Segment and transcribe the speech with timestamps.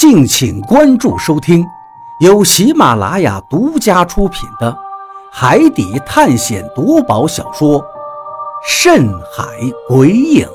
[0.00, 1.62] 敬请关注收听，
[2.20, 4.72] 由喜马拉雅独家出品的
[5.30, 7.78] 《海底探险夺宝小说》
[8.66, 9.44] 《深海
[9.86, 10.46] 鬼影》，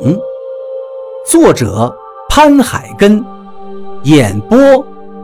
[1.30, 1.96] 作者
[2.28, 3.24] 潘海根，
[4.06, 4.58] 演播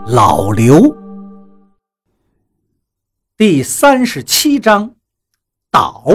[0.05, 0.95] 老刘。
[3.35, 4.93] 第三十七章，
[5.71, 6.05] 岛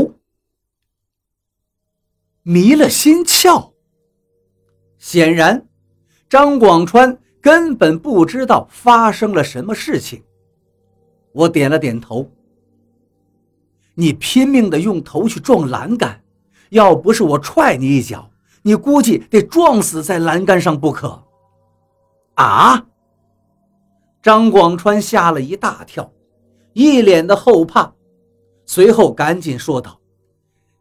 [2.45, 3.73] 迷了心窍。
[4.96, 5.66] 显然，
[6.30, 7.18] 张广川。
[7.46, 10.25] 根本不知道发生了什么事情。
[11.30, 12.29] 我点了点头。
[13.94, 16.24] 你拼命的用头去撞栏杆，
[16.71, 18.29] 要不是我踹你一脚，
[18.62, 21.22] 你估计得撞死在栏杆上不可。
[22.35, 22.85] 啊！
[24.21, 26.10] 张广川吓了一大跳，
[26.72, 27.94] 一脸的后怕，
[28.64, 30.00] 随后赶紧说道：“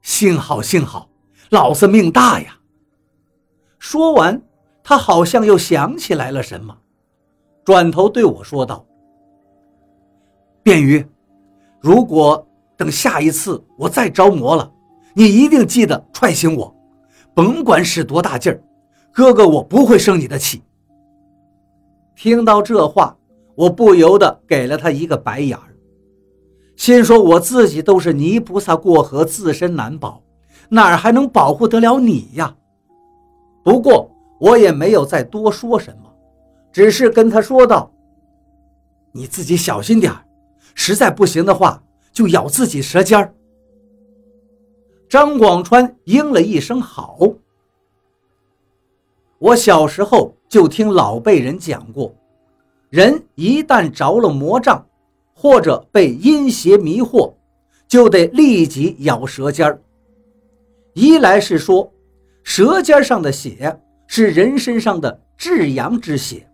[0.01, 1.11] 幸好，幸好，
[1.51, 2.57] 老子命大呀！”
[3.77, 4.41] 说完。
[4.87, 6.77] 他好像又想起来了什么，
[7.63, 8.85] 转头对我说道
[10.61, 11.03] ：“便于，
[11.81, 14.71] 如果等下一次我再着魔了，
[15.15, 16.71] 你一定记得踹醒我，
[17.33, 18.61] 甭管使多大劲儿，
[19.11, 20.61] 哥哥我不会生你的气。”
[22.15, 23.17] 听到这话，
[23.55, 25.75] 我不由得给了他一个白眼儿，
[26.75, 30.21] 心说我自己都是泥菩萨过河，自身难保，
[30.69, 32.55] 哪儿还能保护得了你呀？
[33.63, 34.11] 不过。
[34.45, 36.15] 我也没有再多说什么，
[36.71, 37.91] 只是跟他说道
[39.11, 40.13] ：“你自己小心点
[40.75, 41.81] 实在不行的话
[42.13, 43.33] 就咬自己舌尖儿。”
[45.09, 47.17] 张广川应了一声“好”。
[49.39, 52.13] 我小时候就听老辈人讲过，
[52.91, 54.85] 人一旦着了魔障，
[55.33, 57.33] 或者被阴邪迷惑，
[57.87, 59.81] 就得立即咬舌尖儿。
[60.93, 61.91] 一来是说，
[62.43, 63.81] 舌尖上的血。
[64.07, 66.47] 是人身上的至阳之血，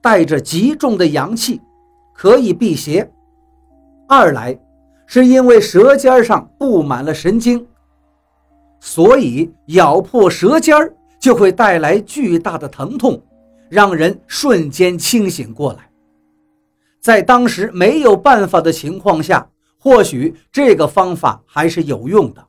[0.00, 1.60] 带着极重的阳气，
[2.14, 3.10] 可以辟邪。
[4.08, 4.58] 二来
[5.06, 7.66] 是因为舌尖上布满了神经，
[8.80, 10.76] 所以咬破舌尖
[11.18, 13.22] 就会带来巨大的疼痛，
[13.68, 15.90] 让人瞬间清醒过来。
[17.00, 19.48] 在当时没有办法的情况下，
[19.78, 22.46] 或许这个方法还是有用的。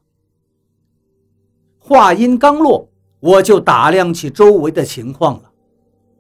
[1.80, 2.91] 话音刚落。
[3.22, 5.52] 我就打量起周围的情况了，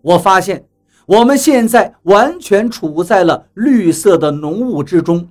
[0.01, 0.66] 我发现
[1.06, 5.28] 我们现在完全处在了绿色的浓雾之中，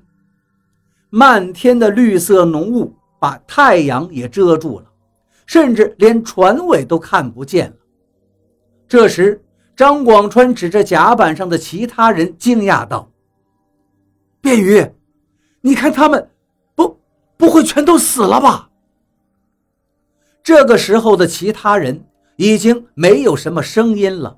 [1.09, 4.87] 漫天的绿色浓雾把太阳也遮住了，
[5.47, 7.77] 甚至连船尾都看不见了。
[8.89, 9.43] 这时，
[9.77, 13.09] 张广川指着甲板上的其他人，惊讶道
[14.43, 14.85] ：“便于，
[15.61, 16.29] 你看他们，
[16.75, 16.99] 不，
[17.37, 18.69] 不会全都死了吧？”
[20.51, 24.37] 这个时候的其他人已经没有什么声音了，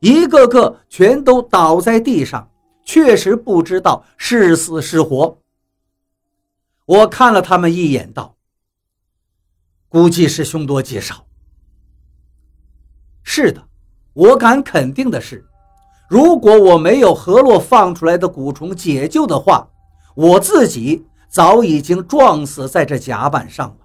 [0.00, 2.50] 一个个全都倒在地上，
[2.84, 5.38] 确实不知道是死是活。
[6.86, 8.34] 我看了他们一眼，道
[9.88, 11.24] ：“估计是凶多吉少。”
[13.22, 13.62] 是的，
[14.12, 15.46] 我敢肯定的是，
[16.10, 19.70] 如果我没有河洛放出来的蛊虫解救的话，
[20.16, 23.83] 我自己早已经撞死在这甲板上了。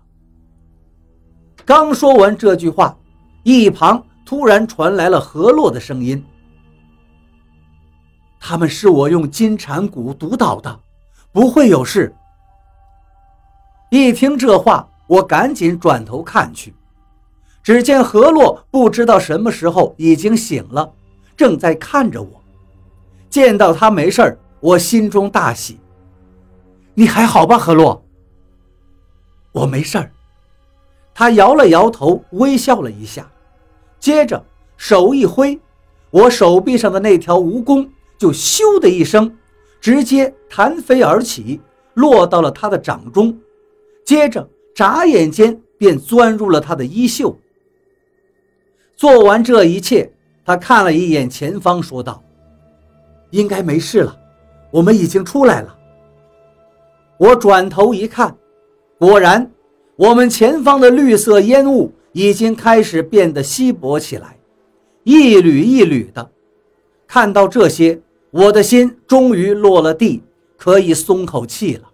[1.70, 2.98] 刚说完这句话，
[3.44, 6.26] 一旁突然传来了何洛的声音
[8.42, 10.80] ：“他们是我用金蝉蛊毒倒的，
[11.32, 12.12] 不会有事。”
[13.92, 16.74] 一听这话，我赶紧转头看去，
[17.62, 20.92] 只见何洛不知道什么时候已经醒了，
[21.38, 22.42] 正在看着我。
[23.30, 25.80] 见到他没事我心中大喜
[26.96, 28.04] ：“你还好吧，何洛
[29.54, 30.12] ？”“我没事儿。”
[31.20, 33.30] 他摇了摇头，微笑了一下，
[34.00, 34.42] 接着
[34.78, 35.60] 手一挥，
[36.12, 37.86] 我手臂上的那条蜈蚣
[38.18, 39.38] 就咻的一声，
[39.82, 41.60] 直接弹飞而起，
[41.96, 43.38] 落到了他的掌中，
[44.06, 47.38] 接着眨眼间便钻入了他的衣袖。
[48.96, 50.10] 做完这一切，
[50.46, 52.24] 他看了一眼前方，说道
[53.32, 54.18] ：“应该没事了，
[54.72, 55.78] 我们已经出来了。”
[57.20, 58.34] 我转头一看，
[58.98, 59.52] 果然。
[60.00, 64.38] 我们前方的绿色烟雾已经开始变得稀薄起来，
[65.04, 66.32] 一缕一缕的。
[67.06, 68.00] 看到这些，
[68.32, 70.24] 我的心终于落了地，
[70.56, 71.90] 可以松口气了。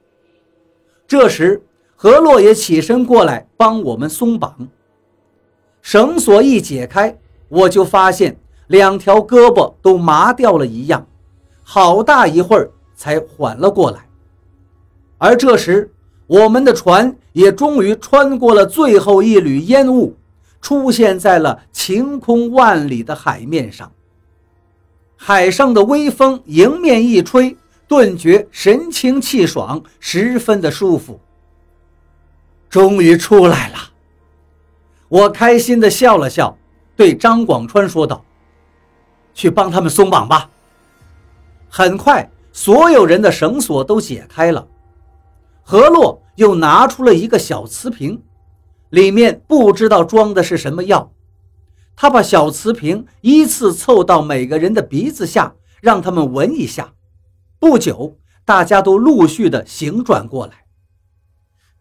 [1.07, 1.63] 这时，
[1.95, 4.55] 何洛也起身过来帮我们松绑。
[5.81, 7.17] 绳索一解开，
[7.49, 8.37] 我就发现
[8.67, 11.07] 两条胳膊都麻掉了一样，
[11.63, 14.07] 好大一会儿才缓了过来。
[15.17, 15.91] 而这时，
[16.27, 20.15] 我们的船也终于穿过了最后一缕烟雾，
[20.61, 23.91] 出现在了晴空万里的海面上。
[25.17, 27.57] 海上的微风迎面一吹，
[27.89, 31.19] 顿觉神清气爽，十分的舒服。
[32.69, 33.75] 终于出来了，
[35.09, 36.57] 我开心的笑了笑，
[36.95, 38.23] 对张广川说道
[39.35, 40.49] ：“去帮他们松绑吧。”
[41.67, 44.65] 很快，所有人的绳索都解开了。
[45.67, 48.21] 何洛又拿出了一个小瓷瓶，
[48.91, 51.11] 里面不知道装的是什么药。
[51.95, 56.93] 他把小瓷瓶依次凑到每个人的鼻子下，让他们闻一下。
[57.57, 58.15] 不久，
[58.45, 60.53] 大家都陆续的醒转过来。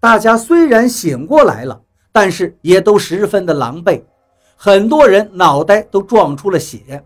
[0.00, 4.02] 大家虽然醒过来了，但是也都十分的狼狈，
[4.56, 7.04] 很多人脑袋都撞出了血。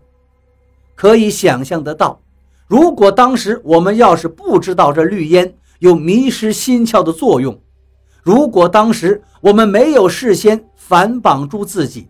[0.95, 2.21] 可以想象得到，
[2.67, 7.59] 如果当时我们要是不知道这绿烟有迷失心窍的作用，
[8.23, 12.07] 如果当时我们没有事先反绑住自己，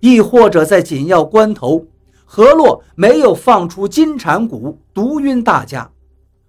[0.00, 1.86] 亦或者在紧要关头，
[2.24, 5.90] 何洛没有放出金蝉蛊毒晕大家，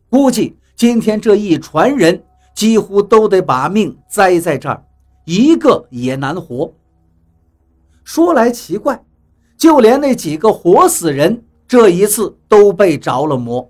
[0.10, 2.24] 估计今天这一船人
[2.56, 4.86] 几乎都得把命栽在这儿，
[5.26, 6.74] 一个也难活。
[8.06, 9.04] 说来奇怪，
[9.58, 13.70] 就连那几个活死人这一次都被着了魔，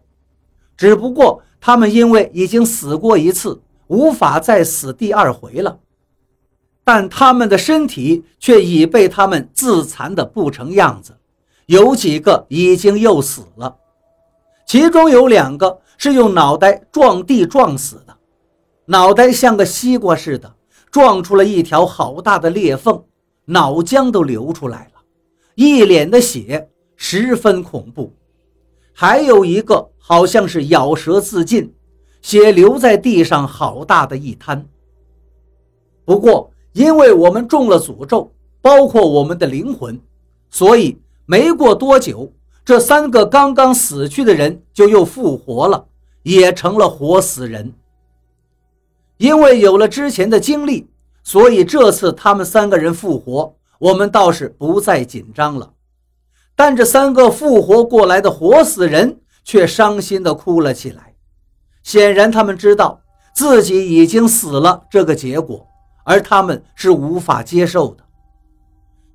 [0.78, 5.80] 只不过他们因为已经死过一次，无法再死第二回了。
[6.84, 11.14] 但他们的身体却已被他们自残的不成样子，
[11.68, 13.78] 有几个已经又死了，
[14.66, 18.14] 其中有两个是用脑袋撞地撞死的，
[18.88, 20.54] 脑袋像个西瓜似的
[20.92, 23.02] 撞出了一条好大的裂缝，
[23.46, 25.02] 脑浆都流出来了，
[25.56, 28.14] 一脸的血，十分恐怖。
[28.92, 31.74] 还有一个好像是咬舌自尽，
[32.22, 34.66] 血流在地上好大的一滩。
[36.04, 36.50] 不过。
[36.74, 40.02] 因为我们中了诅咒，包括我们的灵魂，
[40.50, 42.34] 所以没过多久，
[42.66, 45.86] 这三个刚刚死去的人就又复活了，
[46.24, 47.72] 也成了活死人。
[49.18, 50.88] 因为有了之前的经历，
[51.24, 55.74] 所以这次他们三个人复活，我们倒是不再紧张了。
[56.56, 61.14] 但这三个复活过来的活死人却伤心地哭了起来，
[61.84, 63.02] 显然他们知道
[63.34, 65.68] 自己已经死了这个结果。
[66.06, 68.04] 而他们是无法接受的。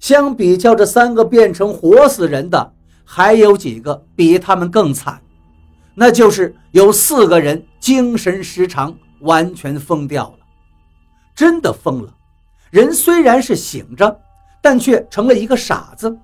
[0.01, 2.73] 相比较这三个变成活死人的，
[3.05, 5.21] 还有几个比他们更惨，
[5.95, 10.39] 那就是有四个人精神失常，完全疯掉了，
[11.35, 12.15] 真的疯了。
[12.71, 14.19] 人虽然是醒着，
[14.63, 16.17] 但却成了一个傻子，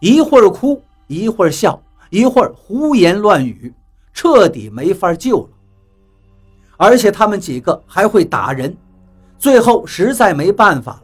[0.00, 1.82] 一会儿哭，一会儿笑，
[2.14, 3.74] 一会儿胡言乱语，
[4.12, 5.48] 彻底没法救了。
[6.76, 8.72] 而且他们几个还会打人。
[9.36, 11.02] 最后实在没办法了，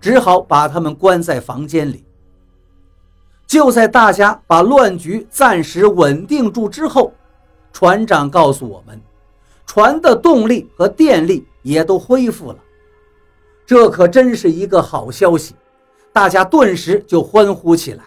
[0.00, 2.04] 只好把他们关在房间里。
[3.44, 7.12] 就在大家把乱局暂时稳定住之后，
[7.72, 9.00] 船长告诉我们，
[9.66, 12.58] 船的动力和电力也都恢复了。
[13.66, 15.56] 这可真是一个好消息，
[16.12, 18.04] 大家顿时就欢呼起来。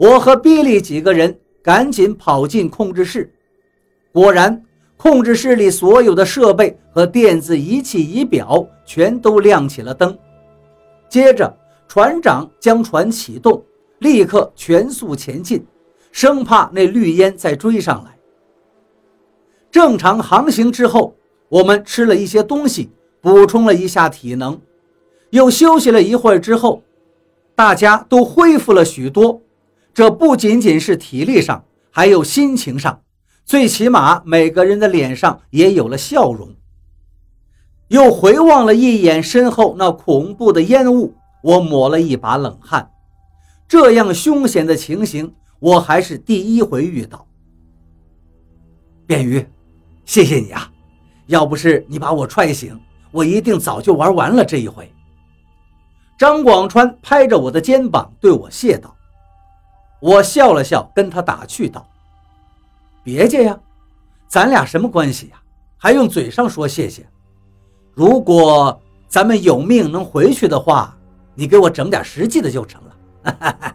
[0.00, 3.30] 我和比利几个人赶紧跑进控制室，
[4.10, 4.64] 果然。
[4.96, 10.14] 控制室里所有的设备和电子仪器仪表全都亮起了灯。
[11.08, 11.50] 接着，
[11.88, 13.64] 船长将船启动，
[14.00, 15.64] 立刻全速前进，
[16.12, 18.14] 生怕那绿烟再追上来。
[19.70, 21.14] 正常航行之后，
[21.48, 22.90] 我们吃了一些东西，
[23.22, 24.60] 补充了一下体能，
[25.30, 26.82] 又休息了一会儿之后，
[27.54, 29.40] 大家都恢复了许多。
[29.92, 33.02] 这不仅仅是体力上，还有心情上。
[33.44, 36.54] 最起码每个人的脸上也有了笑容。
[37.88, 42.88] 又回望了一眼身后那恐怖的烟雾，我抹了一把冷汗。
[43.66, 47.26] 这样凶险的情形，我还是第一回遇到。
[49.06, 49.44] 便鱼，
[50.04, 50.70] 谢谢你啊！
[51.26, 52.78] 要不是你把我踹醒，
[53.10, 54.88] 我一定早就玩完了这一回。
[56.16, 58.94] 张广川拍着我的肩膀对我谢道。
[60.00, 61.86] 我笑了笑，跟他打趣道。
[63.02, 63.58] 别介呀，
[64.28, 65.40] 咱俩什么关系呀？
[65.76, 67.06] 还用嘴上说谢谢？
[67.94, 70.96] 如果咱们有命能回去的话，
[71.34, 73.74] 你给我整点实际的就成了。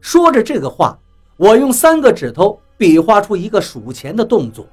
[0.00, 0.98] 说着这个话，
[1.36, 4.66] 我用三个指头比划出一个数钱的动作。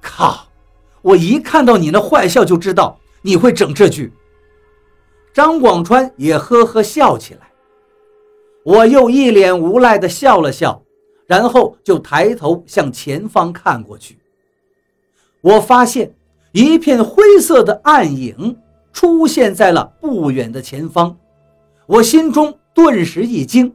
[0.00, 0.46] 靠！
[1.02, 4.10] 我一看到你那坏笑就知道你会整这句。
[5.34, 7.50] 张广川也呵呵笑起来，
[8.64, 10.80] 我又一脸无奈的笑了笑。
[11.26, 14.18] 然后就抬头向前方看过去，
[15.40, 16.14] 我发现
[16.52, 18.58] 一片灰色的暗影
[18.92, 21.16] 出现在了不远的前方，
[21.86, 23.74] 我心中顿时一惊。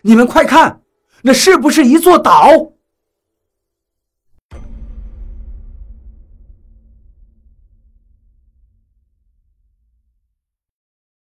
[0.00, 0.80] 你们快看，
[1.22, 2.70] 那是不是一座岛？